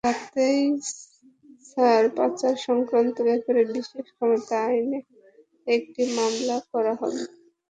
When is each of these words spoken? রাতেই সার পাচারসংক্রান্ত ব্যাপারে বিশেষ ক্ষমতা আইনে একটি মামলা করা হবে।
রাতেই 0.05 0.61
সার 1.69 2.03
পাচারসংক্রান্ত 2.17 3.15
ব্যাপারে 3.27 3.61
বিশেষ 3.71 4.05
ক্ষমতা 4.09 4.55
আইনে 4.67 4.99
একটি 5.67 6.01
মামলা 6.17 6.57
করা 6.71 6.93
হবে। 7.01 7.21